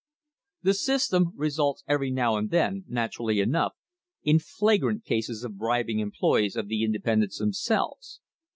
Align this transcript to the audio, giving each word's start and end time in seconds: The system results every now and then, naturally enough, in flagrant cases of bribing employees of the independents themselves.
The 0.63 0.73
system 0.73 1.31
results 1.35 1.83
every 1.87 2.09
now 2.09 2.35
and 2.35 2.49
then, 2.49 2.85
naturally 2.87 3.39
enough, 3.39 3.73
in 4.23 4.39
flagrant 4.39 5.03
cases 5.03 5.43
of 5.43 5.59
bribing 5.59 5.99
employees 5.99 6.55
of 6.55 6.67
the 6.69 6.83
independents 6.83 7.37
themselves. 7.37 8.19